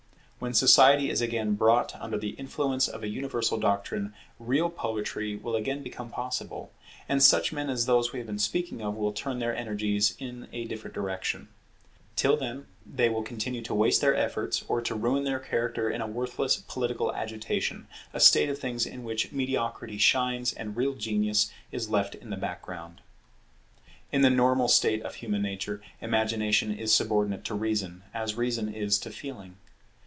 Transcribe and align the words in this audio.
When 0.41 0.55
Society 0.55 1.11
is 1.11 1.21
again 1.21 1.53
brought 1.53 1.93
under 2.01 2.17
the 2.17 2.31
influence 2.31 2.87
of 2.87 3.03
a 3.03 3.07
universal 3.07 3.59
doctrine, 3.59 4.11
real 4.39 4.71
poetry 4.71 5.35
will 5.35 5.55
again 5.55 5.83
become 5.83 6.09
possible; 6.09 6.71
and 7.07 7.21
such 7.21 7.53
men 7.53 7.69
as 7.69 7.85
those 7.85 8.11
we 8.11 8.17
have 8.17 8.25
been 8.25 8.39
speaking 8.39 8.81
of 8.81 8.95
will 8.95 9.11
turn 9.13 9.37
their 9.37 9.55
energies 9.55 10.15
in 10.17 10.47
a 10.51 10.65
different 10.65 10.95
direction. 10.95 11.49
Till 12.15 12.35
then 12.37 12.65
they 12.87 13.07
will 13.07 13.21
continue 13.21 13.61
to 13.61 13.75
waste 13.75 14.01
their 14.01 14.15
efforts 14.15 14.65
or 14.67 14.81
to 14.81 14.95
ruin 14.95 15.25
their 15.25 15.37
character 15.37 15.91
in 15.91 16.13
worthless 16.15 16.57
political 16.67 17.13
agitation, 17.13 17.87
a 18.11 18.19
state 18.19 18.49
of 18.49 18.57
things 18.57 18.87
in 18.87 19.03
which 19.03 19.31
mediocrity 19.31 19.99
shines 19.99 20.53
and 20.53 20.75
real 20.75 20.95
genius 20.95 21.51
is 21.71 21.91
left 21.91 22.15
in 22.15 22.31
the 22.31 22.35
background. 22.35 23.01
In 24.11 24.23
the 24.23 24.31
normal 24.31 24.69
state 24.69 25.03
of 25.03 25.13
human 25.13 25.43
nature, 25.43 25.83
Imagination 26.01 26.75
is 26.75 26.91
subordinate 26.91 27.45
to 27.45 27.53
Reason 27.53 28.01
as 28.11 28.33
Reason 28.33 28.73
is 28.73 28.97
to 29.01 29.11
Feeling. 29.11 29.57